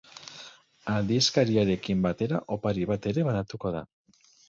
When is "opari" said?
2.59-2.91